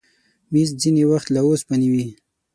مېز 0.51 0.69
ځینې 0.81 1.03
وخت 1.11 1.27
له 1.31 1.41
اوسپنې 1.47 1.87
وي. 1.93 2.05